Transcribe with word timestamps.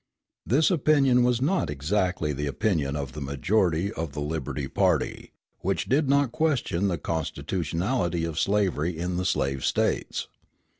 This 0.47 0.71
opinion 0.71 1.23
was 1.23 1.43
not 1.43 1.69
exactly 1.69 2.33
the 2.33 2.47
opinion 2.47 2.95
of 2.95 3.11
the 3.11 3.21
majority 3.21 3.93
of 3.93 4.13
the 4.13 4.19
Liberty 4.19 4.67
party, 4.67 5.31
which 5.59 5.87
did 5.87 6.09
not 6.09 6.31
question 6.31 6.87
the 6.87 6.97
constitutionality 6.97 8.23
of 8.23 8.39
slavery 8.39 8.97
in 8.97 9.17
the 9.17 9.25
slave 9.25 9.63
States. 9.63 10.27